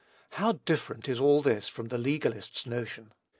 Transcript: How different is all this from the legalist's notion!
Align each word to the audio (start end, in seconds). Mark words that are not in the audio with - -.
How 0.31 0.53
different 0.65 1.07
is 1.07 1.19
all 1.19 1.43
this 1.43 1.67
from 1.67 1.89
the 1.89 1.99
legalist's 1.99 2.65
notion! 2.65 3.13